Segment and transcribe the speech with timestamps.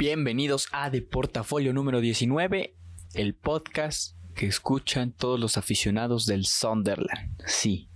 [0.00, 2.72] Bienvenidos a De Portafolio número 19,
[3.12, 7.38] el podcast que escuchan todos los aficionados del Sunderland.
[7.44, 7.90] Sí,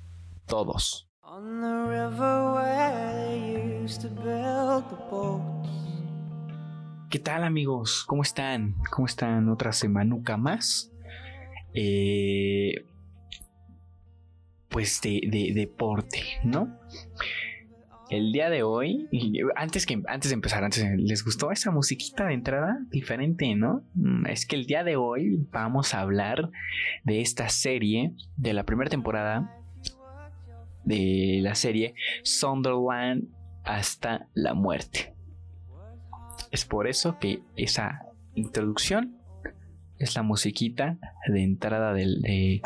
[0.47, 1.09] todos.
[7.09, 8.05] ¿Qué tal amigos?
[8.07, 8.75] ¿Cómo están?
[8.91, 9.49] ¿Cómo están?
[9.49, 10.91] Otra semanuca más.
[11.73, 12.85] Eh,
[14.69, 16.69] pues de, de deporte, ¿no?
[18.11, 19.09] El día de hoy,
[19.57, 23.83] antes que antes de empezar, antes les gustó esa musiquita de entrada diferente, ¿no?
[23.95, 26.51] Mm, es que el día de hoy vamos a hablar
[27.05, 29.51] de esta serie de la primera temporada
[30.85, 33.25] de la serie Sunderland
[33.65, 35.15] hasta la muerte.
[36.51, 38.03] Es por eso que esa
[38.35, 39.17] introducción
[39.99, 42.61] es la musiquita de entrada de,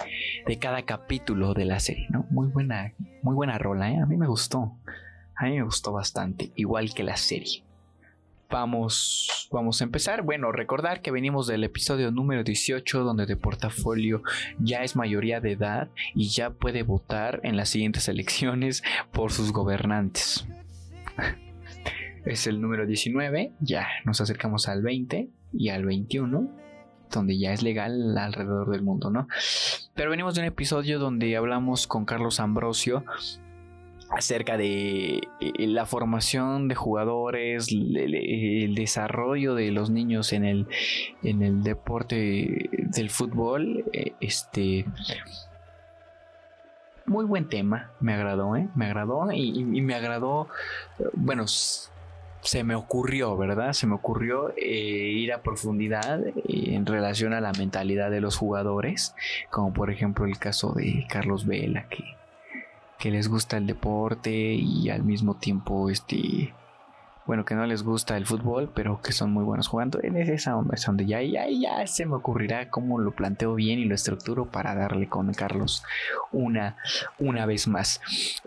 [0.47, 2.27] de, cada capítulo de la serie, ¿no?
[2.31, 2.93] Muy buena,
[3.23, 3.99] muy buena rola, ¿eh?
[3.99, 4.73] A mí me gustó.
[5.39, 7.63] A mí me gustó bastante, igual que la serie.
[8.51, 10.23] Vamos, vamos a empezar.
[10.23, 14.23] Bueno, recordar que venimos del episodio número 18 donde de portafolio
[14.59, 19.53] ya es mayoría de edad y ya puede votar en las siguientes elecciones por sus
[19.53, 20.45] gobernantes.
[22.25, 26.49] es el número 19, ya nos acercamos al 20 y al 21,
[27.13, 29.29] donde ya es legal alrededor del mundo, ¿no?
[29.95, 33.05] Pero venimos de un episodio donde hablamos con Carlos Ambrosio
[34.11, 40.67] acerca de eh, la formación de jugadores, el, desarrollo de los niños en el,
[41.23, 43.85] en el deporte del fútbol.
[43.93, 44.85] Eh, este.
[47.07, 48.69] Muy buen tema, me agradó, ¿eh?
[48.75, 50.47] Me agradó y, me agradó,
[51.15, 53.73] bueno, se me ocurrió, ¿verdad?
[53.73, 59.15] Se me ocurrió ir a profundidad en relación a la mentalidad de los jugadores,
[59.49, 62.05] como por ejemplo el caso de Carlos Vela, que
[62.99, 66.53] que les gusta el deporte y al mismo tiempo este
[67.27, 70.01] bueno que no les gusta el fútbol pero que son muy buenos jugando.
[70.03, 73.79] En esa onda es donde ya, ya, ya se me ocurrirá cómo lo planteo bien
[73.79, 75.85] y lo estructuro para darle con Carlos
[76.33, 76.77] una
[77.19, 78.01] una vez más.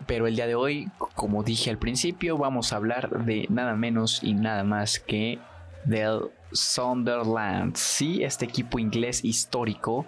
[0.06, 4.22] Pero el día de hoy como dije al principio vamos a hablar de nada menos
[4.22, 5.38] y nada más que
[5.84, 6.20] del
[6.52, 7.76] Sunderland.
[7.76, 10.06] Sí este equipo inglés histórico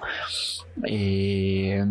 [0.83, 1.85] eh,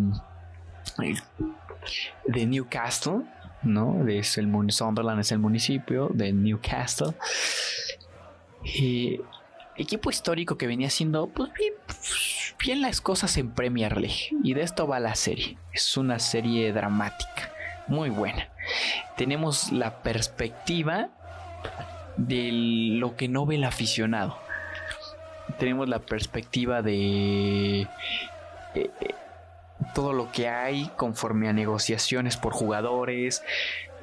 [2.26, 3.22] de Newcastle,
[3.62, 4.06] ¿no?
[4.08, 7.14] Es el Sunderland es el municipio de Newcastle.
[9.76, 11.50] equipo histórico que venía haciendo pues,
[12.64, 14.30] bien, las cosas en Premier League.
[14.42, 15.56] Y de esto va la serie.
[15.72, 17.52] Es una serie dramática,
[17.86, 18.48] muy buena.
[19.16, 21.08] Tenemos la perspectiva
[22.16, 24.38] de lo que no ve el aficionado.
[25.58, 27.86] Tenemos la perspectiva de
[28.74, 28.90] eh,
[29.94, 33.42] todo lo que hay conforme a negociaciones por jugadores,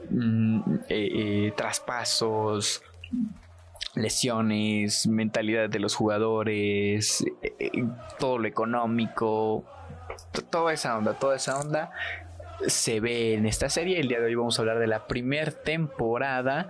[0.09, 2.81] mm, eh, eh, traspasos,
[3.93, 7.83] lesiones, mentalidad de los jugadores, eh,
[8.19, 9.65] todo lo económico,
[10.49, 11.91] toda esa onda, toda esa onda
[12.67, 13.99] se ve en esta serie.
[13.99, 16.69] El día de hoy vamos a hablar de la primera temporada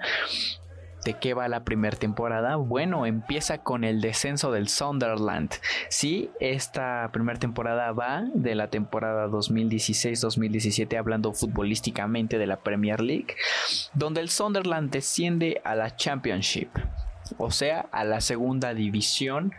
[1.03, 2.57] ¿De qué va la primera temporada?
[2.57, 5.51] Bueno, empieza con el descenso del Sunderland.
[5.89, 13.35] Sí, esta primera temporada va de la temporada 2016-2017 hablando futbolísticamente de la Premier League,
[13.94, 16.69] donde el Sunderland desciende a la Championship.
[17.38, 19.53] O sea, a la segunda división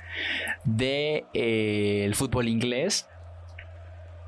[0.63, 3.09] del de, eh, fútbol inglés.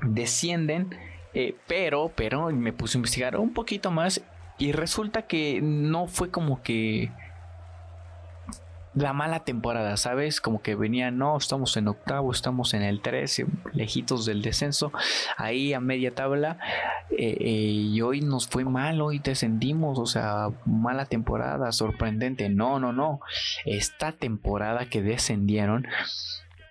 [0.01, 0.89] Descienden
[1.35, 4.21] eh, pero, pero me puse a investigar un poquito más
[4.57, 7.11] y resulta que no fue como que
[8.95, 10.39] la mala temporada, ¿sabes?
[10.39, 14.91] Como que venía, no, estamos en octavo, estamos en el 13, lejitos del descenso,
[15.37, 16.57] ahí a media tabla,
[17.11, 22.49] eh, eh, y hoy nos fue mal, hoy descendimos, o sea, mala temporada, sorprendente.
[22.49, 23.19] No, no, no.
[23.65, 25.87] Esta temporada que descendieron,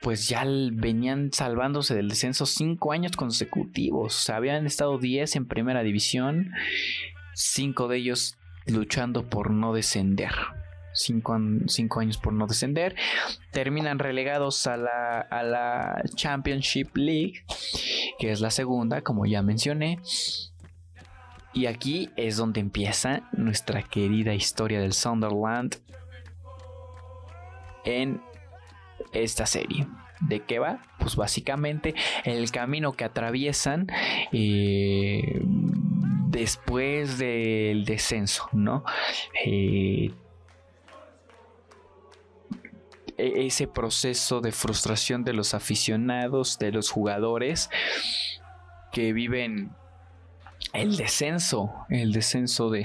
[0.01, 5.47] pues ya venían salvándose del descenso cinco años consecutivos, o sea, habían estado 10 en
[5.47, 6.53] primera división
[7.35, 8.37] cinco de ellos
[8.67, 10.33] luchando por no descender.
[10.93, 12.95] Cinco, años por no descender.
[13.51, 17.45] Terminan relegados a la, a la Championship League,
[18.19, 19.99] que es la segunda, como ya mencioné.
[21.53, 25.77] Y aquí es donde empieza nuestra querida historia del Sunderland
[27.85, 28.21] en
[29.13, 29.87] esta serie.
[30.21, 30.79] ¿De qué va?
[30.99, 31.95] Pues básicamente
[32.25, 33.89] el camino que atraviesan
[34.33, 35.43] eh,
[36.35, 38.85] después del descenso, ¿no?
[39.45, 40.11] Eh,
[43.17, 47.71] e-, ese proceso de frustración de los aficionados, de los jugadores
[48.93, 49.71] que viven
[50.73, 52.85] el descenso, el descenso de,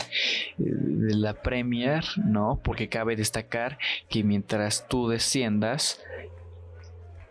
[0.58, 2.60] la Premier, ¿no?
[2.64, 3.80] Porque cabe destacar
[4.10, 6.00] que mientras tú desciendas,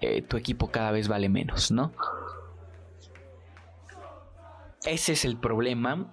[0.00, 1.92] eh, tu equipo cada vez vale menos, ¿no?
[4.84, 6.06] Ese es el problema.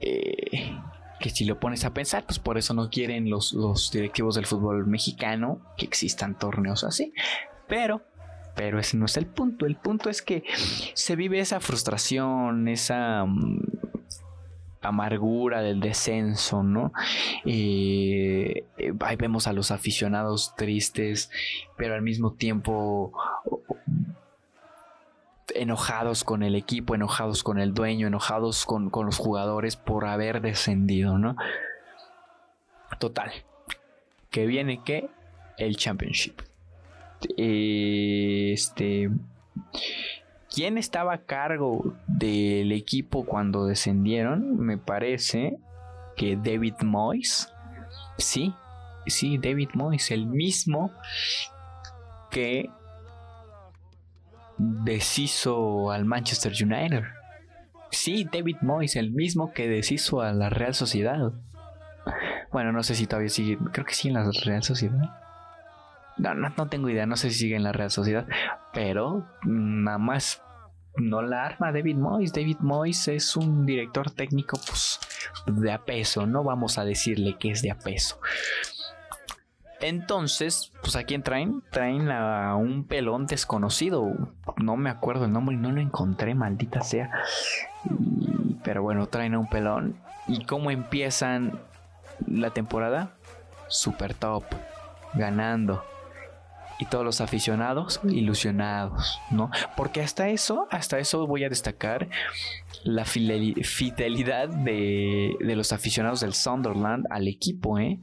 [0.00, 0.76] Eh,
[1.20, 4.46] que si lo pones a pensar, pues por eso no quieren los, los directivos del
[4.46, 7.12] fútbol mexicano que existan torneos así.
[7.68, 8.02] Pero
[8.54, 9.64] pero ese no es el punto.
[9.64, 10.44] El punto es que
[10.94, 13.58] se vive esa frustración, esa mm,
[14.82, 16.92] amargura del descenso, ¿no?
[17.44, 18.64] Eh,
[19.00, 21.30] ahí vemos a los aficionados tristes,
[21.76, 23.12] pero al mismo tiempo
[25.60, 31.18] enojados con el equipo, enojados con el dueño, enojados con, los jugadores por haber descendido,
[31.18, 31.36] ¿no?
[32.98, 33.30] Total.
[34.30, 35.10] Que viene que
[35.58, 36.40] el Championship.
[37.36, 39.10] Este.
[40.50, 44.58] ¿Quién estaba a cargo del equipo cuando descendieron?
[44.58, 45.58] Me parece
[46.16, 47.52] que David Moyes.
[48.16, 48.54] Sí,
[49.06, 50.90] sí, David Moyes, el mismo
[52.30, 52.70] que
[54.60, 57.04] deshizo al Manchester United.
[57.90, 61.32] Sí, David Moyes, el mismo que deshizo a la Real Sociedad.
[62.52, 65.10] Bueno, no sé si todavía sigue, creo que sí en la Real Sociedad.
[66.18, 68.26] No, no, tengo idea, no sé si sigue en la Real Sociedad,
[68.74, 70.42] pero nada más
[70.96, 72.32] no la arma David Moyes.
[72.32, 75.00] David Moyes es un director técnico pues,
[75.46, 78.18] de a peso, no vamos a decirle que es de a peso.
[79.80, 81.62] Entonces, pues a quién traen?
[81.70, 84.12] Traen a un pelón desconocido.
[84.56, 87.10] No me acuerdo el nombre y no lo encontré, maldita sea.
[88.62, 89.96] pero bueno, traen a un pelón.
[90.28, 91.58] ¿Y cómo empiezan
[92.26, 93.12] la temporada?
[93.68, 94.44] Super top,
[95.14, 95.82] ganando.
[96.78, 99.50] Y todos los aficionados ilusionados, ¿no?
[99.76, 102.08] Porque hasta eso, hasta eso voy a destacar
[102.84, 108.00] la fidelidad de, de los aficionados del Sunderland al equipo, ¿eh?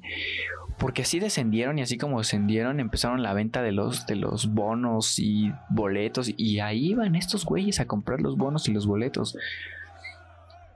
[0.77, 5.18] Porque así descendieron y así como descendieron empezaron la venta de los de los bonos
[5.18, 9.35] y boletos y ahí iban estos güeyes a comprar los bonos y los boletos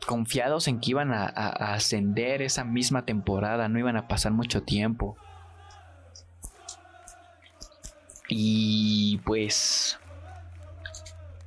[0.06, 5.16] confiados en que iban a, ascender esa misma temporada no iban a pasar mucho tiempo
[8.28, 10.00] y pues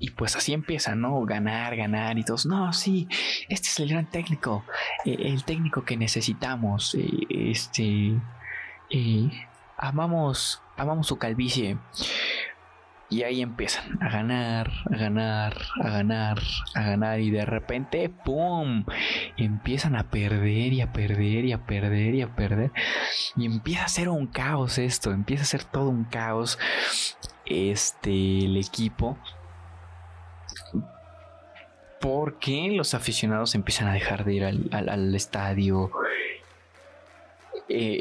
[0.00, 1.24] y pues así empieza, ¿no?
[1.24, 3.08] Ganar, ganar y todos, no, sí,
[3.48, 4.62] este es el gran técnico,
[5.06, 8.12] eh, el técnico que necesitamos, eh, este,
[8.88, 9.31] y
[9.76, 11.76] amamos, amamos su calvicie.
[13.10, 16.42] Y ahí empiezan a ganar, a ganar, a ganar,
[16.75, 17.20] a ganar.
[17.20, 18.84] Y de repente, ¡pum!
[19.36, 22.72] Empiezan a perder y a perder y a perder y a perder.
[23.36, 25.12] Y empieza a ser un caos esto.
[25.12, 26.58] Empieza a ser todo un caos.
[27.44, 29.19] Este, el equipo.
[32.00, 35.90] Porque los aficionados empiezan a dejar de ir al, al estadio
[37.69, 37.96] eh,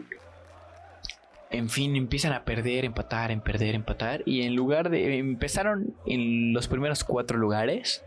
[0.00, 0.02] eh,
[1.50, 4.22] en fin, empiezan a perder, empatar, en perder, empatar.
[4.26, 5.18] Y en lugar de.
[5.18, 8.02] Empezaron en los primeros cuatro lugares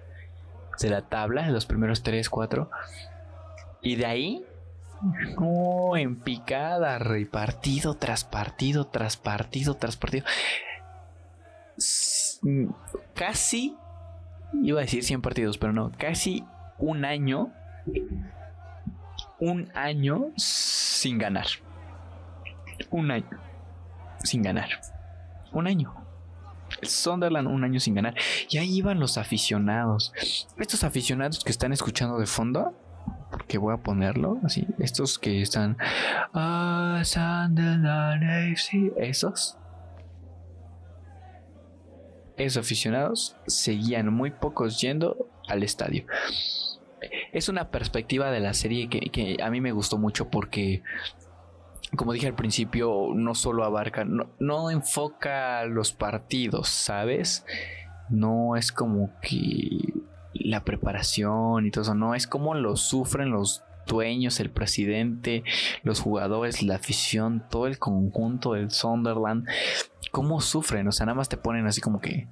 [0.80, 2.70] de la tabla, en los primeros tres, cuatro.
[3.82, 4.44] Y de ahí.
[5.38, 10.26] Oh, en picada, repartido tras partido, tras partido, tras partido.
[13.16, 13.76] Casi.
[14.62, 15.92] Iba a decir 100 partidos, pero no.
[15.98, 16.44] Casi
[16.80, 17.52] un año
[19.40, 21.48] un año sin ganar.
[22.92, 23.50] Un año
[24.24, 24.70] sin ganar.
[25.52, 25.94] Un año.
[26.82, 28.16] El Sunderland un año sin ganar.
[28.50, 30.14] Y ahí iban los aficionados.
[30.58, 32.74] Estos aficionados que están escuchando de fondo.
[33.32, 34.68] Porque voy a ponerlo así.
[34.80, 35.78] Estos que están.
[36.34, 38.24] Ah, Sunderland
[38.98, 39.56] Esos.
[42.38, 46.06] Esos aficionados seguían muy pocos yendo al estadio
[47.32, 50.82] es una perspectiva de la serie que, a mí me gustó mucho porque
[51.96, 57.46] como dije al principio, no solo abarca, no, enfoca los partidos, ¿sabes?
[58.10, 59.94] No es como que
[60.34, 65.44] la preparación y todo eso, no, es como lo sufren los dueños, el presidente,
[65.82, 69.48] los jugadores, la afición, todo el conjunto del Sunderland,
[70.12, 72.28] cómo sufren, o sea, nada más te ponen así como que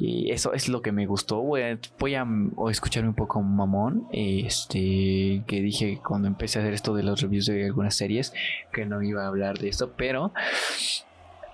[0.00, 1.42] y eso es lo que me gustó.
[1.42, 2.26] Voy a,
[2.70, 4.06] escucharme un poco mamón.
[4.12, 8.32] Este, que dije cuando empecé a hacer esto de los reviews de algunas series,
[8.72, 10.32] que no iba a hablar de esto, pero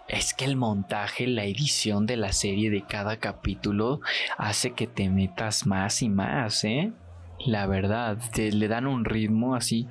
[0.07, 4.01] es que el montaje, la edición de la serie de cada capítulo
[4.39, 6.93] hace que te metas más y más, ¿eh?
[7.45, 9.89] La verdad, te, le dan un ritmo así,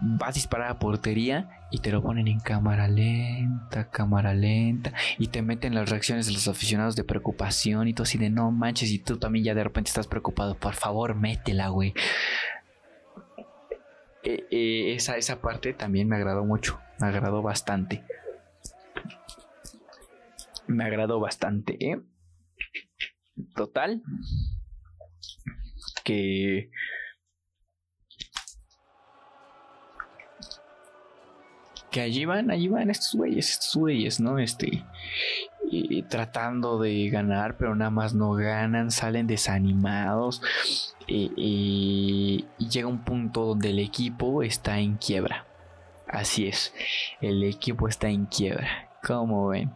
[0.00, 5.26] vas a disparar a portería y te lo ponen en cámara lenta, cámara lenta, y
[5.26, 8.92] te meten las reacciones de los aficionados de preocupación y todo así de no manches,
[8.92, 11.92] y tú también ya de repente estás preocupado, por favor, métela, güey.
[14.22, 18.02] Eh, eh, esa, esa parte también me agradó mucho, me agradó bastante.
[20.68, 22.00] Me agradó bastante, ¿eh?
[23.56, 24.00] Total.
[26.04, 26.70] Que
[31.94, 34.40] que allí van, allí van estos güeyes, estos güeyes, ¿no?
[34.40, 34.82] Este,
[35.70, 40.42] y, tratando de ganar, pero nada más no ganan, salen desanimados
[41.06, 45.44] y, llega un punto donde el equipo está en quiebra.
[46.08, 46.74] Así es,
[47.20, 48.88] el equipo está en quiebra.
[49.06, 49.70] ¿Cómo ven?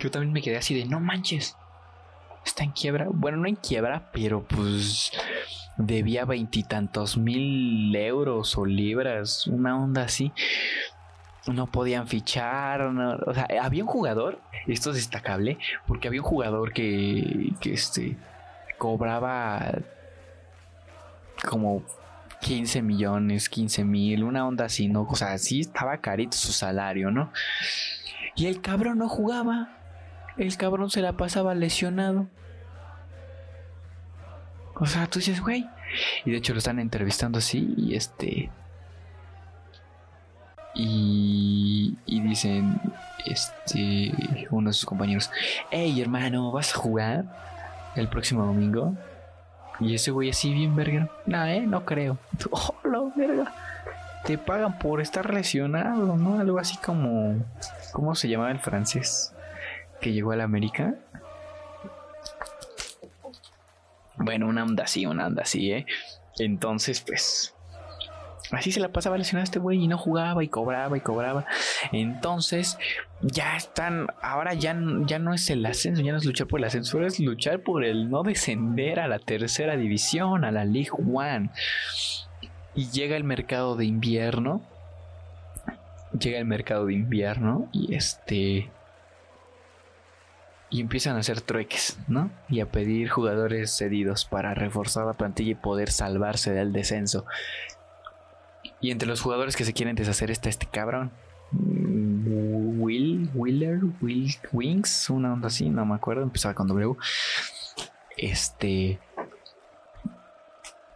[0.00, 1.56] Yo también me quedé así de no manches.
[2.44, 3.06] Está en quiebra.
[3.08, 5.12] Bueno, no en quiebra, pero pues
[5.86, 10.32] debía veintitantos mil euros o libras, una onda así.
[11.46, 16.72] No podían fichar, o sea, había un jugador, esto es destacable, porque había un jugador
[16.72, 18.16] que, que este,
[18.76, 19.72] cobraba
[21.48, 21.82] como
[22.40, 25.06] 15 millones, 15 mil, una onda así, ¿no?
[25.08, 27.32] O sea, sí estaba carito su salario, ¿no?
[28.36, 29.70] Y el cabrón no jugaba.
[30.36, 32.26] El cabrón se la pasaba lesionado.
[34.80, 35.66] O sea, tú dices, güey.
[36.24, 38.50] Y de hecho lo están entrevistando así y este...
[40.74, 42.80] Y, y dicen,
[43.26, 44.12] este,
[44.50, 45.30] uno de sus compañeros,
[45.70, 47.24] hey hermano, ¿vas a jugar
[47.96, 48.94] el próximo domingo?
[49.80, 51.08] Y ese güey así bien verga.
[51.26, 52.18] No, eh, no creo.
[52.92, 53.52] Oh, verga.
[54.24, 56.38] Te pagan por estar lesionado, ¿no?
[56.38, 57.36] Algo así como.
[57.92, 59.32] ¿Cómo se llamaba el francés?
[60.00, 60.94] Que llegó a la América.
[64.20, 65.86] Bueno, una onda así, una onda así, ¿eh?
[66.38, 67.54] Entonces, pues...
[68.52, 71.46] Así se la pasaba lesionado este güey y no jugaba y cobraba y cobraba.
[71.92, 72.78] Entonces,
[73.20, 74.08] ya están.
[74.22, 77.20] Ahora ya, ya no es el ascenso, ya no es luchar por el ascenso, es
[77.20, 81.50] luchar por el no descender a la tercera división, a la League One.
[82.74, 84.62] Y llega el mercado de invierno.
[86.18, 88.68] Llega el mercado de invierno y este
[90.70, 92.30] y empiezan a hacer trueques, ¿no?
[92.48, 97.26] Y a pedir jugadores cedidos para reforzar la plantilla y poder salvarse del descenso.
[98.80, 101.10] Y entre los jugadores que se quieren deshacer está este cabrón.
[101.50, 106.94] Mm, Will, Willer, Will, Wings, una onda así, no me acuerdo, empezaba con W.
[108.16, 109.00] Este.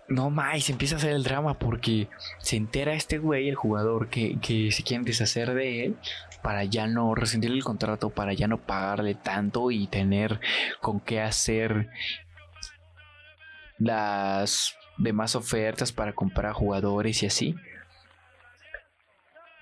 [0.07, 4.39] No más, empieza a hacer el drama porque se entera este güey, el jugador, que,
[4.39, 5.97] que se quieren deshacer de él
[6.45, 10.41] para ya no rescindir el contrato, para ya no pagarle tanto y tener
[10.83, 11.89] con qué hacer
[13.79, 17.55] las demás ofertas para comprar jugadores y así.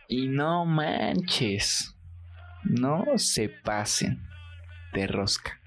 [0.08, 1.94] Y no manches,
[2.64, 4.20] no se pasen
[4.92, 5.61] de rosca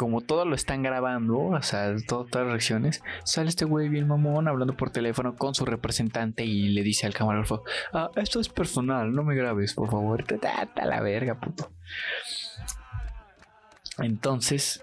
[0.00, 4.48] como todo lo están grabando, o sea, todas las reacciones, sale este güey bien mamón
[4.48, 9.12] hablando por teléfono con su representante y le dice al camarógrafo, ah, esto es personal,
[9.12, 10.40] no me grabes, por favor, te
[10.86, 11.68] la verga, puto.
[13.98, 14.82] Entonces,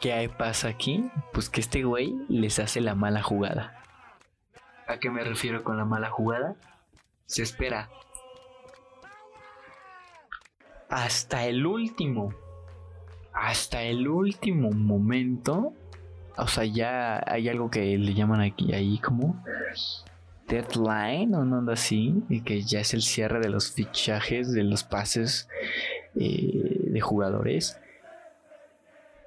[0.00, 1.10] ¿qué pasa aquí?
[1.32, 3.82] Pues que este güey les hace la mala jugada.
[4.86, 6.54] ¿A qué me refiero con la mala jugada?
[7.26, 7.88] Se espera
[10.88, 12.43] hasta el último
[13.34, 15.72] hasta el último momento,
[16.36, 19.36] o sea, ya hay algo que le llaman aquí, ahí como
[20.48, 24.84] deadline o no así, y que ya es el cierre de los fichajes, de los
[24.84, 25.48] pases
[26.14, 27.76] eh, de jugadores.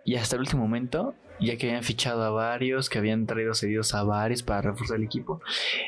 [0.05, 3.93] Y hasta el último momento, ya que habían fichado a varios, que habían traído cedidos
[3.93, 5.41] a varios para reforzar el equipo,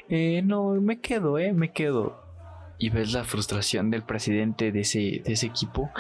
[0.10, 2.29] eh, no, me quedo, eh, me quedo
[2.80, 5.92] y ves la frustración del presidente de ese, de ese equipo,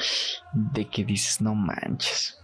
[0.53, 2.37] de que dices, no manches.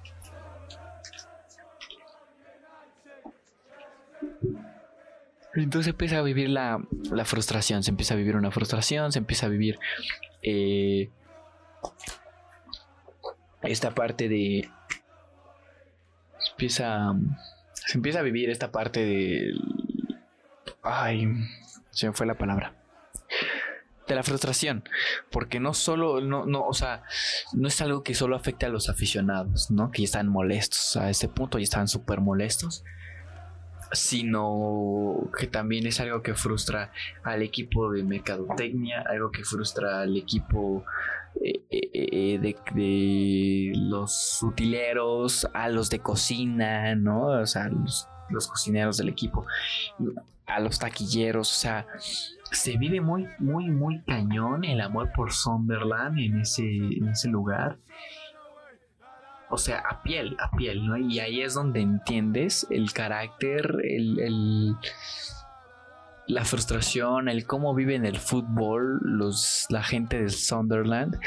[5.53, 9.45] Entonces empieza a vivir la, la, frustración, se empieza a vivir una frustración, se empieza
[9.45, 9.79] a vivir
[10.43, 11.09] eh,
[13.63, 14.69] esta parte de...
[16.39, 17.15] Se empieza,
[17.73, 19.53] se empieza a vivir esta parte de...
[20.83, 21.25] Ay,
[21.91, 22.73] se me fue la palabra
[24.07, 24.83] de la frustración,
[25.31, 27.03] porque no solo, no, no, o sea,
[27.53, 29.91] no es algo que solo afecte a los aficionados, ¿no?
[29.91, 32.83] Que ya están molestos a este punto, ya están súper molestos,
[33.91, 36.91] sino que también es algo que frustra
[37.23, 40.85] al equipo de mercadotecnia, algo que frustra al equipo
[41.43, 47.27] eh, eh, eh, de, los utileros, a los de cocina, ¿no?
[47.27, 49.45] O sea, los los cocineros del equipo,
[50.45, 51.85] a los taquilleros, o sea,
[52.51, 57.77] se vive muy, muy, muy cañón el amor por Sunderland en ese, en ese lugar.
[59.49, 60.97] O sea, a piel, a piel, ¿no?
[60.97, 64.75] Y ahí es donde entiendes el carácter, el,
[66.27, 71.19] la frustración, el cómo viven el fútbol los, la gente del Sunderland.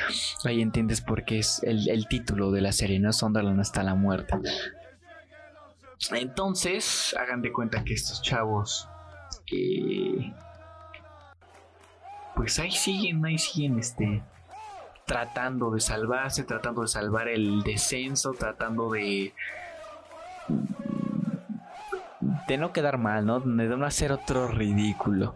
[0.45, 3.13] Ahí entiendes por qué es el, título de la serie, ¿no?
[3.13, 4.35] Sunderland hasta la muerte.
[6.11, 8.89] Entonces, hagan de cuenta que estos chavos...
[9.51, 10.33] Eh,
[12.35, 14.23] pues ahí siguen, ahí siguen este
[15.09, 19.33] tratando de salvarse, tratando de salvar el descenso, tratando de
[22.47, 23.41] de no quedar mal, ¿no?
[23.41, 25.35] De no hacer otro ridículo.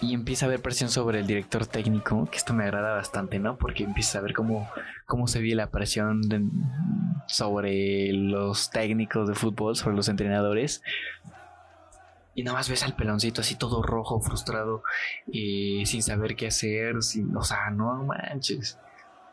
[0.00, 3.56] Y empieza a haber presión sobre el director técnico, que esto me agrada bastante, ¿no?
[3.56, 4.68] Porque empieza a ver cómo,
[5.06, 6.20] cómo se ve la presión
[7.26, 10.82] sobre los técnicos de fútbol, sobre los entrenadores.
[12.34, 14.82] Y nada más ves al peloncito así todo rojo, frustrado,
[15.26, 18.76] y sin saber qué hacer, sin, o sea, no manches,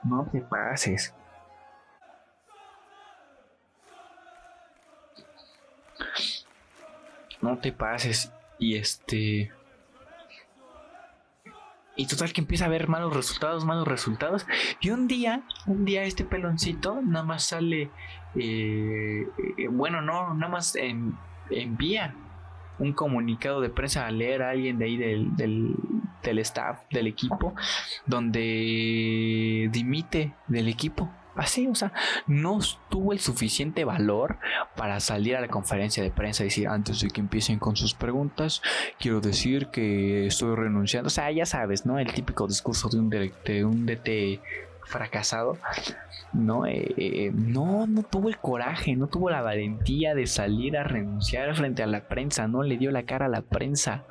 [0.03, 1.13] no te pases.
[7.43, 8.31] No te pases.
[8.57, 9.51] Y este.
[11.95, 14.47] Y total que empieza a ver malos resultados, malos resultados.
[14.81, 17.91] Y un día, un día este peloncito nada más sale.
[18.35, 20.75] Eh, eh, bueno, no, nada más
[21.51, 22.15] envía
[22.79, 25.75] un comunicado de prensa a leer a alguien de ahí del, del,
[26.23, 27.53] del staff, del equipo,
[28.05, 31.11] donde dimite del equipo.
[31.35, 31.91] Así, o sea,
[32.27, 32.59] no
[32.89, 34.37] tuvo el suficiente valor
[34.75, 37.93] para salir a la conferencia de prensa y decir, antes de que empiecen con sus
[37.93, 38.61] preguntas,
[38.99, 41.07] quiero decir que estoy renunciando.
[41.07, 41.97] O sea, ya sabes, ¿no?
[41.97, 44.41] El típico discurso de un, de un DT
[44.85, 45.57] fracasado.
[46.33, 50.83] No, eh, eh, no, no tuvo el coraje, no tuvo la valentía de salir a
[50.83, 54.03] renunciar frente a la prensa, no le dio la cara a la prensa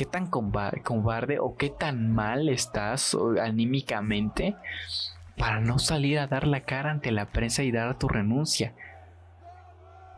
[0.00, 4.56] qué tan cobarde o qué tan mal estás anímicamente
[5.36, 8.72] para no salir a dar la cara ante la prensa y dar tu renuncia.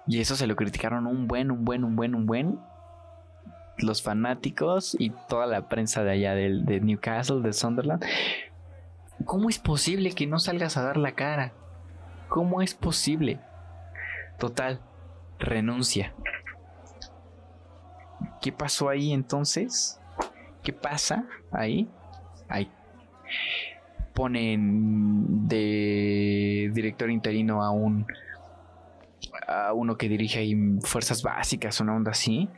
[0.06, 2.60] Y eso se lo criticaron un buen, un buen, un buen, un buen.
[3.76, 8.04] Los fanáticos y toda la prensa de allá de, de Newcastle, de Sunderland.
[9.24, 11.50] ¿Cómo es posible que no salgas a dar la cara?
[12.28, 13.40] ¿Cómo es posible?
[14.38, 14.78] Total,
[15.40, 16.12] renuncia.
[18.42, 20.00] ¿Qué pasó ahí entonces?
[20.64, 21.88] ¿Qué pasa ahí?
[22.48, 22.68] Ahí.
[24.14, 28.04] Ponen de director interino a un
[29.46, 32.48] a uno que dirige ahí fuerzas básicas, una onda así.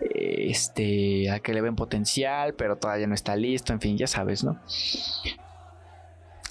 [0.00, 4.42] Este, a que le ven potencial, pero todavía no está listo, en fin, ya sabes,
[4.42, 4.58] ¿no?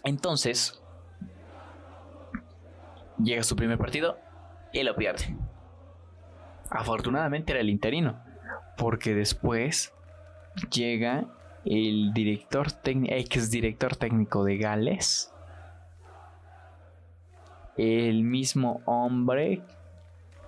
[0.03, 0.79] Entonces,
[3.17, 4.19] llega su primer partido
[4.71, 5.35] y lo pierde.
[6.69, 8.30] Afortunadamente era el interino
[8.81, 9.93] porque después
[10.71, 11.25] llega
[11.65, 15.31] el director ex director técnico de Gales,
[17.77, 19.61] el mismo hombre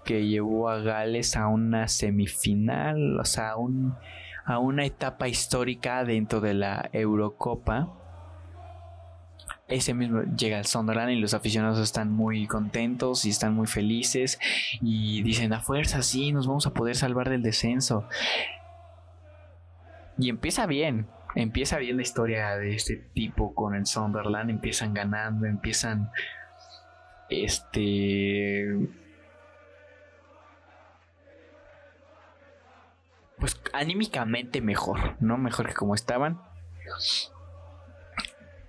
[0.04, 3.54] que llevó a Gales a una semifinal, o sea,
[4.46, 7.94] a una etapa histórica dentro de la Eurocopa.
[9.68, 14.38] Ese mismo llega al Sunderland y los aficionados están muy contentos y están muy felices
[14.82, 18.08] y dicen a fuerza, sí, nos vamos a poder salvar del descenso.
[20.18, 25.46] Y empieza bien, empieza bien la historia de este tipo con el Sunderland, empiezan ganando,
[25.46, 26.10] empiezan
[27.30, 28.78] este
[33.40, 35.38] pues anímicamente mejor, ¿no?
[35.38, 36.40] Mejor que como estaban.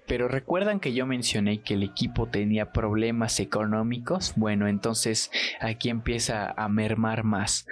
[0.06, 4.34] Pero recuerdan que yo mencioné que el equipo tenía problemas económicos.
[4.36, 7.66] Bueno, entonces aquí empieza a mermar más.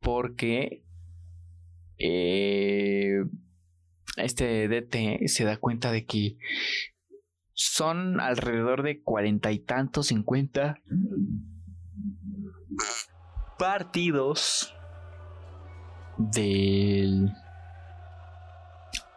[0.00, 0.82] Porque
[1.98, 3.24] eh,
[4.16, 6.36] este DT se da cuenta de que
[7.54, 10.80] son alrededor de cuarenta y tantos, cincuenta
[13.58, 14.74] partidos
[16.18, 17.32] del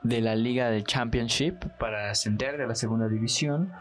[0.08, 3.72] de la liga del Championship para ascender de la segunda división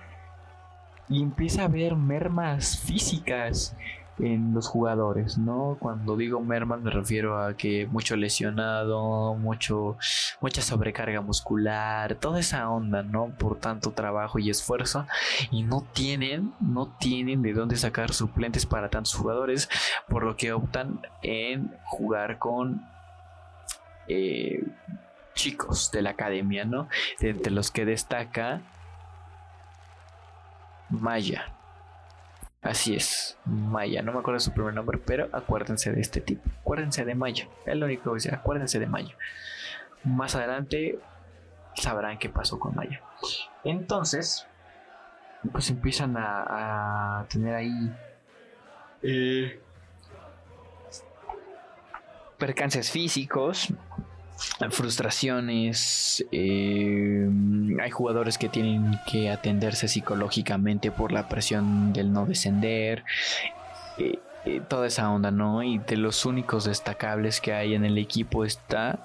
[1.08, 3.76] y empieza a haber mermas físicas
[4.18, 5.76] en los jugadores, ¿no?
[5.78, 9.98] Cuando digo mermas me refiero a que mucho lesionado, mucho
[10.40, 13.28] mucha sobrecarga muscular, toda esa onda, ¿no?
[13.38, 15.06] Por tanto trabajo y esfuerzo
[15.50, 19.68] y no tienen, no tienen de dónde sacar suplentes para tantos jugadores,
[20.08, 22.82] por lo que optan en jugar con
[24.08, 24.64] eh,
[25.36, 26.88] chicos de la academia, ¿no?
[27.20, 28.60] entre los que destaca
[30.90, 31.52] Maya.
[32.62, 37.04] Así es, Maya, no me acuerdo su primer nombre, pero acuérdense de este tipo, acuérdense
[37.04, 39.14] de Maya, es lo único que voy a decir, acuérdense de Maya.
[40.02, 40.98] Más adelante
[41.76, 43.00] sabrán qué pasó con Maya.
[43.62, 44.46] Entonces,
[45.52, 47.92] pues empiezan a, tener ahí
[49.02, 49.60] eh,
[52.38, 53.68] percances físicos,
[54.70, 57.28] frustraciones, eh,
[57.82, 63.04] hay jugadores que tienen que atenderse psicológicamente por la presión del no descender,
[63.98, 64.18] eh,
[64.68, 65.62] toda esa onda, ¿no?
[65.62, 68.98] Y de los únicos destacables que hay en el equipo está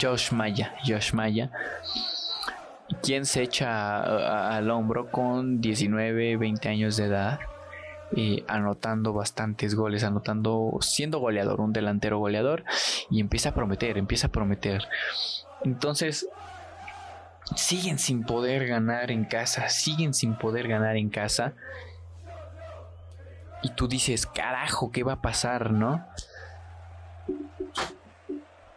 [0.00, 1.50] Josh Maya, Josh Maya,
[3.02, 7.40] quien se echa al hombro con 19, 20 años de edad,
[8.16, 12.64] eh, anotando bastantes goles, anotando, siendo goleador, un delantero goleador,
[13.10, 14.86] y empieza a prometer, empieza a prometer.
[15.62, 16.28] Entonces,
[17.56, 21.54] siguen sin poder ganar en casa, siguen sin poder ganar en casa.
[23.62, 26.04] Y tú dices, carajo, ¿qué va a pasar, no?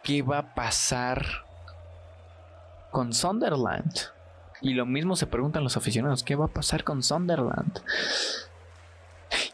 [0.08, 1.44] qué va a pasar
[2.90, 3.92] con Sunderland.
[4.62, 7.82] Y lo mismo se preguntan los aficionados, ¿qué va a pasar con Sunderland?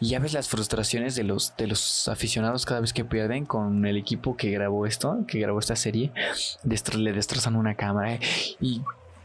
[0.01, 3.87] Y ya ves las frustraciones de los, de los aficionados cada vez que pierden con
[3.87, 6.13] el equipo que grabó esto, que grabó esta serie.
[6.63, 8.19] le destrozan una cámara
[8.61, 8.83] y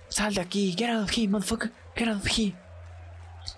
[0.09, 2.53] sal de aquí, get out of here, motherfucker, get out of here.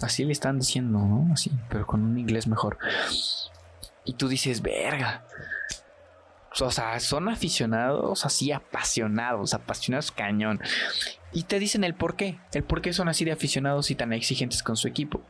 [0.01, 1.33] Así le están diciendo, ¿no?
[1.33, 2.77] Así, pero con un inglés mejor.
[4.05, 5.23] Y tú dices, verga,
[6.59, 10.59] o sea, son aficionados así apasionados, apasionados cañón.
[11.33, 14.13] Y te dicen el por qué, el por qué son así de aficionados y tan
[14.13, 15.21] exigentes con su equipo.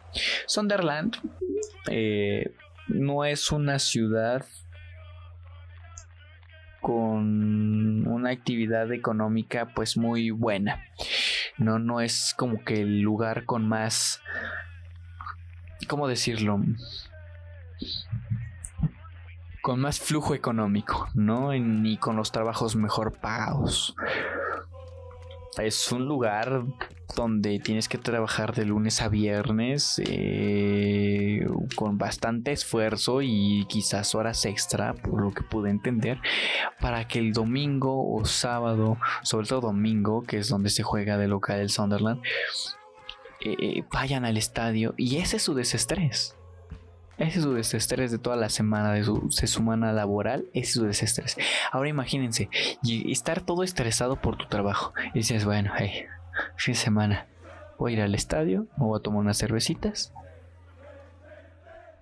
[0.47, 1.17] Sunderland
[1.89, 2.53] eh,
[2.87, 4.45] no es una ciudad
[6.81, 10.83] con una actividad económica pues muy buena.
[11.57, 14.19] No, no es como que el lugar con más,
[15.87, 16.59] ¿cómo decirlo?
[19.61, 21.53] con más flujo económico, ¿no?
[21.53, 23.95] Ni con los trabajos mejor pagados.
[25.57, 26.63] Es un lugar
[27.15, 34.45] donde tienes que trabajar de lunes a viernes eh, con bastante esfuerzo y quizás horas
[34.45, 36.19] extra, por lo que pude entender,
[36.79, 41.27] para que el domingo o sábado, sobre todo domingo, que es donde se juega de
[41.27, 42.21] local el Sunderland,
[43.43, 46.35] eh, vayan al estadio y ese es su desestrés.
[47.21, 50.85] Ese es su desestrés de toda la semana, de su, semana laboral, ese es su
[50.85, 51.37] desestrés.
[51.71, 52.49] Ahora imagínense,
[52.83, 54.91] estar todo estresado por tu trabajo.
[55.13, 56.05] Y dices, bueno, hey,
[56.55, 57.27] fin de semana,
[57.77, 60.11] voy a ir al estadio, me voy a tomar unas cervecitas.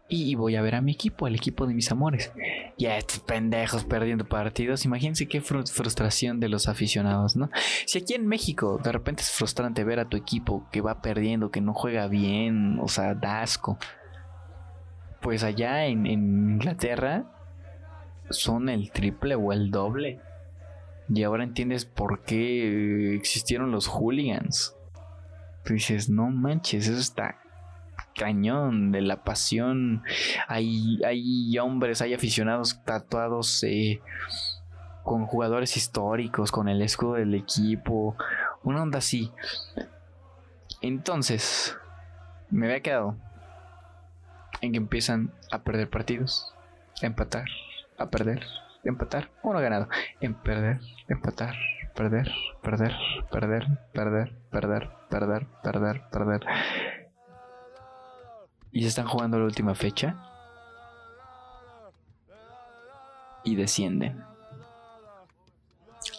[0.07, 2.31] Y voy a ver a mi equipo, al equipo de mis amores.
[2.77, 4.85] Y estos pendejos perdiendo partidos.
[4.85, 7.51] Imagínense qué frustración de los aficionados, ¿no?
[7.85, 11.51] Si aquí en México de repente es frustrante ver a tu equipo que va perdiendo,
[11.51, 13.77] que no juega bien, o sea, da asco
[15.21, 17.25] pues allá en, Inglaterra
[18.29, 20.19] son el triple o el doble.
[21.09, 24.75] Y ahora entiendes por qué existieron los hooligans.
[25.65, 27.37] Dices, no manches, eso está
[28.15, 30.03] cañón de la pasión.
[30.47, 34.01] Hay, hay hombres, hay aficionados tatuados eh,
[35.03, 38.15] con jugadores históricos, con el escudo del equipo.
[38.63, 39.31] Una onda así.
[40.81, 41.75] Entonces,
[42.49, 43.15] me había quedado
[44.61, 46.53] en que empiezan a perder partidos,
[47.01, 47.45] a empatar,
[47.97, 48.45] a perder,
[48.83, 49.87] empatar, uno ganado,
[50.21, 51.55] en perder, empatar,
[51.95, 52.95] perder, perder,
[53.31, 56.45] perder, perder, perder, perder, perder, perder.
[58.71, 60.15] Y se están jugando la última fecha
[63.43, 64.23] y descienden.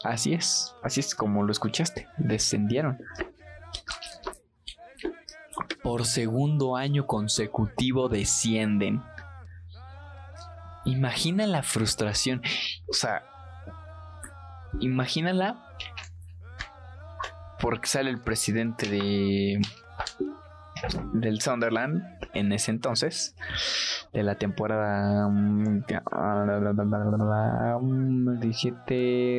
[0.03, 2.99] Así es, así es como lo escuchaste, descendieron
[5.91, 9.03] por segundo año consecutivo descienden.
[10.85, 12.43] Imagina la frustración.
[12.89, 13.25] O sea,
[14.79, 15.67] imagínala
[17.61, 19.61] porque sale el presidente de
[21.13, 23.35] del Sunderland en ese entonces
[24.13, 25.27] de la temporada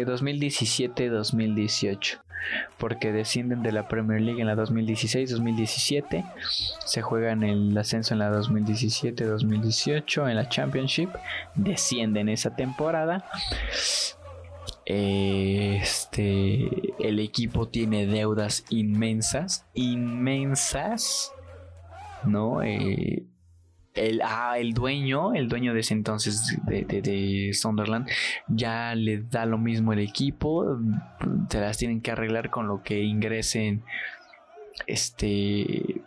[0.06, 2.20] 2017-2018
[2.78, 6.26] porque descienden de la Premier League en la 2016-2017,
[6.86, 11.10] se juegan el ascenso en la 2017-2018 en la Championship,
[11.56, 13.26] descienden esa temporada.
[14.86, 21.32] Este, el equipo tiene deudas inmensas, inmensas,
[22.24, 22.62] ¿no?
[22.64, 23.24] Eh,
[23.96, 28.10] el, ah, el dueño, el dueño de ese entonces de, de, Sunderland,
[28.48, 30.80] ya le da lo mismo el equipo,
[31.50, 33.84] se las tienen que arreglar con lo que ingresen
[34.88, 36.02] este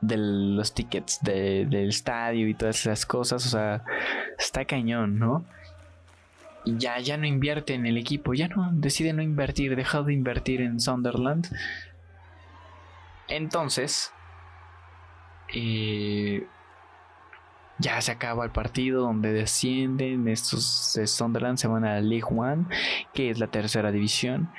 [0.00, 3.46] de los tickets del estadio y todas esas cosas.
[3.46, 3.84] O sea,
[4.38, 5.44] está cañón, ¿no?
[6.64, 10.60] Ya, ya no invierte en el equipo, ya no, decide no invertir, deja de invertir
[10.60, 11.48] en Sunderland.
[13.28, 14.12] Entonces,
[15.54, 16.46] eh,
[17.78, 22.26] ya se acaba el partido donde descienden estos de Sunderland, se van a la League
[22.30, 22.64] One,
[23.14, 24.50] que es la tercera división.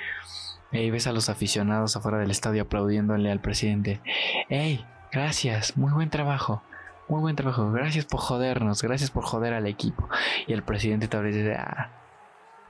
[0.72, 4.00] Y ves a los aficionados afuera del estadio aplaudiéndole al presidente.
[4.48, 4.84] ¡Ey!
[5.12, 6.62] Gracias, muy buen trabajo.
[7.08, 10.08] Muy buen trabajo, gracias por jodernos, gracias por joder al equipo.
[10.46, 11.90] Y el presidente tal vez dice, ah,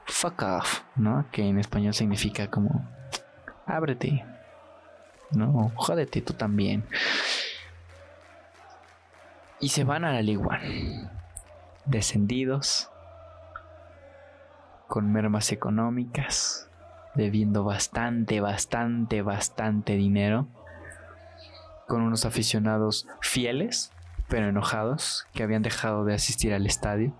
[0.05, 1.25] fuck off, ¿no?
[1.31, 2.85] Que en español significa como,
[3.65, 4.25] ábrete,
[5.31, 5.71] ¿no?
[5.75, 6.83] Jódete tú también.
[9.63, 11.09] Y se van a la One.
[11.85, 12.89] Descendidos,
[14.89, 16.67] con mermas económicas,
[17.15, 20.47] debiendo bastante, bastante, bastante dinero,
[21.87, 23.93] con unos aficionados fieles,
[24.27, 27.13] pero enojados, que habían dejado de asistir al estadio,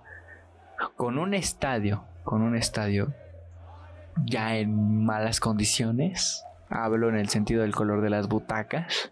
[0.97, 3.13] con un estadio, con un estadio
[4.25, 9.09] ya en malas condiciones, hablo en el sentido del color de las butacas,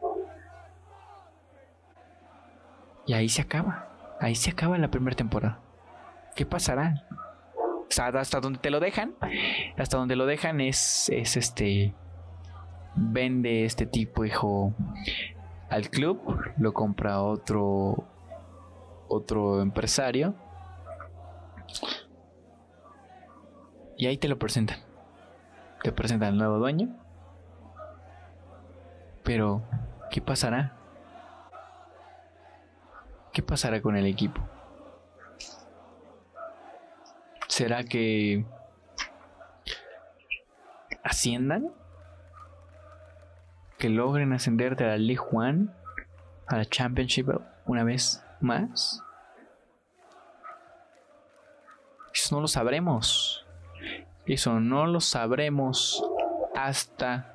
[3.05, 3.87] y ahí se acaba,
[4.19, 5.59] ahí se acaba la primera temporada.
[6.35, 7.03] ¿Qué pasará?
[7.99, 9.13] hasta donde te lo dejan,
[9.77, 11.93] hasta donde lo dejan es, es este,
[12.95, 14.73] vende este tipo, hijo,
[15.69, 16.19] al club,
[16.57, 18.05] lo compra otro,
[19.07, 20.33] otro empresario.
[23.97, 24.79] Y ahí te lo presentan.
[25.83, 26.89] Te presentan al nuevo dueño.
[29.23, 29.61] Pero,
[30.09, 30.73] ¿qué pasará?
[33.33, 34.41] ¿Qué pasará con el equipo?
[37.47, 38.43] ¿Será que
[41.03, 41.71] asciendan?
[43.77, 45.67] ¿Que logren ascender de la League One
[46.47, 47.29] a la Championship
[47.65, 49.01] una vez más?
[52.13, 53.45] Eso no lo sabremos.
[54.25, 56.03] Eso no lo sabremos
[56.55, 57.30] hasta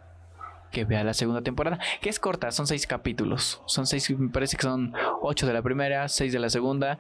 [0.71, 3.61] que vea la segunda temporada, que es corta, son seis capítulos.
[3.67, 6.99] Son seis, me parece que son ocho de la primera, seis de la segunda.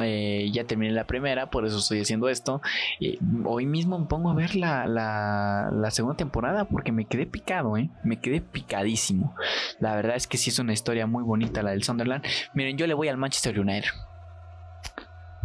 [0.00, 2.60] Eh, ya terminé la primera, por eso estoy haciendo esto.
[3.44, 7.90] hoy mismo me pongo a ver la, la, segunda temporada porque me quedé picado, ¿eh?
[8.04, 9.34] Me quedé picadísimo.
[9.80, 12.24] La verdad es que sí es una historia muy bonita la del Sunderland.
[12.54, 13.90] Miren, yo le voy al Manchester United.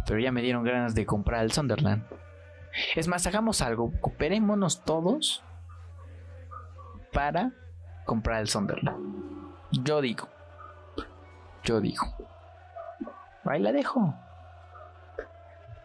[0.06, 2.02] Pero ya me dieron ganas de comprar el Sunderland.
[2.94, 5.42] Es más, hagamos algo, cooperémonos todos
[7.14, 7.52] para
[8.04, 8.98] comprar el Sunderland.
[9.70, 10.28] Yo digo.
[11.62, 12.06] Yo digo.
[13.46, 14.14] Ahí la dejo.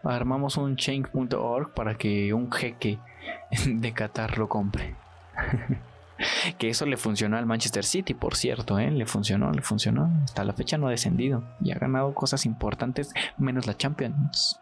[0.04, 2.98] Armamos un change.org para que un jeque
[3.66, 4.94] de Qatar lo compre.
[6.58, 8.90] que eso le funcionó al Manchester City, por cierto, ¿eh?
[8.90, 10.10] le funcionó, le funcionó.
[10.24, 14.58] Hasta la fecha no ha descendido y ha ganado cosas importantes, menos la Champions.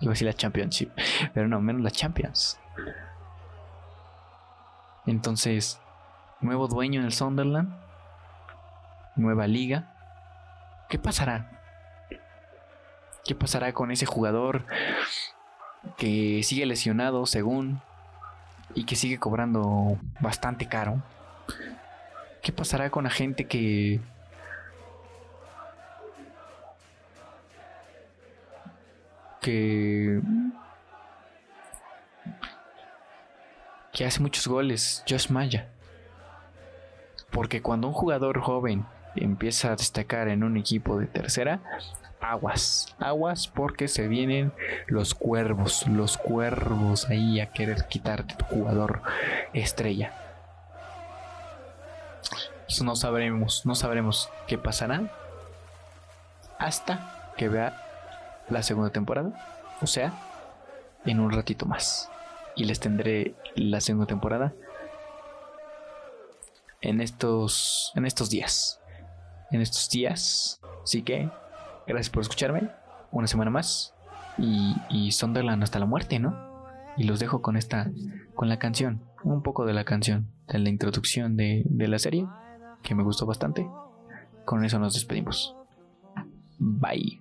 [0.00, 0.90] Iba a decir la Championship,
[1.32, 2.58] pero no, menos la Champions.
[5.06, 5.78] Entonces,
[6.42, 7.72] nuevo dueño en el Sunderland,
[9.16, 9.88] nueva liga.
[10.88, 11.50] ¿Qué pasará?
[13.24, 14.64] ¿Qué pasará con ese jugador
[15.96, 17.80] que sigue lesionado según
[18.74, 21.02] y que sigue cobrando bastante caro?
[22.42, 24.00] ¿Qué pasará con la gente que
[29.40, 30.20] que
[33.92, 35.68] que hace muchos goles, Josh Maya?
[37.32, 38.84] Porque cuando un jugador joven
[39.16, 41.60] empieza a destacar en un equipo de tercera,
[42.20, 44.52] aguas, aguas porque se vienen
[44.86, 49.02] los cuervos, los cuervos ahí a querer quitarte tu jugador
[49.52, 50.12] estrella.
[52.68, 55.02] Eso no sabremos, no sabremos qué pasará
[56.58, 57.76] hasta que vea
[58.48, 59.32] la segunda temporada,
[59.80, 60.12] o sea,
[61.04, 62.08] en un ratito más.
[62.54, 64.52] Y les tendré la segunda temporada
[66.82, 68.78] en estos, en estos días.
[69.50, 70.60] En estos días.
[70.82, 71.30] Así que,
[71.86, 72.68] gracias por escucharme.
[73.10, 73.94] Una semana más.
[74.38, 76.36] Y, y Sunderland hasta la muerte, ¿no?
[76.96, 77.90] Y los dejo con esta,
[78.34, 79.00] con la canción.
[79.22, 80.28] Un poco de la canción.
[80.48, 82.26] De la introducción de, de la serie.
[82.82, 83.66] Que me gustó bastante.
[84.44, 85.54] Con eso nos despedimos.
[86.58, 87.20] Bye.